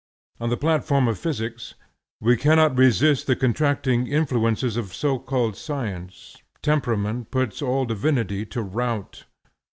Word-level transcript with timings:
On 0.39 0.49
the 0.49 0.57
platform 0.57 1.07
of 1.07 1.19
physics 1.19 1.75
we 2.19 2.35
cannot 2.35 2.75
resist 2.75 3.27
the 3.27 3.35
contracting 3.35 4.07
influences 4.07 4.75
of 4.75 4.95
so 4.95 5.19
called 5.19 5.55
science. 5.55 6.37
Temperament 6.63 7.29
puts 7.29 7.61
all 7.61 7.85
divinity 7.85 8.43
to 8.47 8.63
rout. 8.63 9.25